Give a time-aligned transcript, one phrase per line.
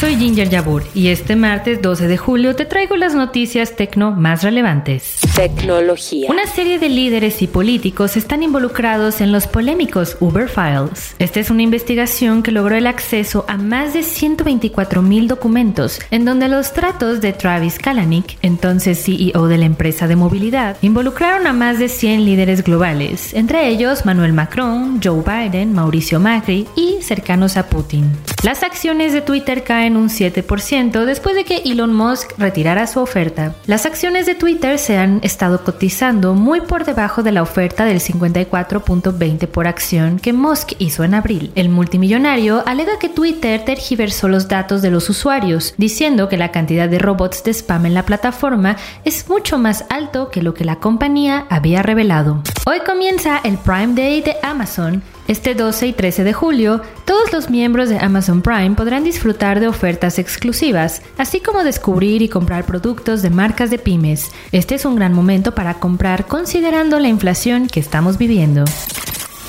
[0.00, 4.42] Soy Ginger Yabur y este martes 12 de julio te traigo las noticias tecno más
[4.42, 5.20] relevantes.
[5.36, 6.30] Tecnología.
[6.30, 11.14] Una serie de líderes y políticos están involucrados en los polémicos Uber Files.
[11.18, 16.24] Esta es una investigación que logró el acceso a más de 124 mil documentos, en
[16.24, 21.52] donde los tratos de Travis Kalanick, entonces CEO de la empresa de movilidad, involucraron a
[21.52, 27.56] más de 100 líderes globales, entre ellos Manuel Macron, Joe Biden, Mauricio Macri y cercanos
[27.56, 28.08] a Putin.
[28.44, 33.56] Las acciones de Twitter caen un 7% después de que Elon Musk retirara su oferta.
[33.66, 37.98] Las acciones de Twitter se han estado cotizando muy por debajo de la oferta del
[37.98, 41.50] 54.20 por acción que Musk hizo en abril.
[41.56, 46.88] El multimillonario alega que Twitter tergiversó los datos de los usuarios, diciendo que la cantidad
[46.88, 50.76] de robots de spam en la plataforma es mucho más alto que lo que la
[50.76, 52.40] compañía había revelado.
[52.66, 57.50] Hoy comienza el Prime Day de Amazon este 12 y 13 de julio, todos los
[57.50, 63.20] miembros de Amazon Prime podrán disfrutar de ofertas exclusivas, así como descubrir y comprar productos
[63.20, 64.30] de marcas de pymes.
[64.52, 68.64] Este es un gran momento para comprar considerando la inflación que estamos viviendo.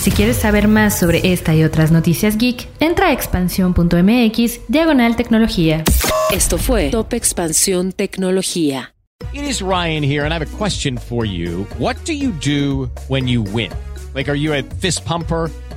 [0.00, 5.84] Si quieres saber más sobre esta y otras noticias geek, entra a expansión.mx diagonal tecnología.
[6.32, 8.96] Esto fue Top Expansión Tecnología.
[9.32, 11.68] It is Ryan here and I have a question for you.
[11.78, 13.70] What do you do when you win?
[14.12, 15.50] Like, are you a fist pumper?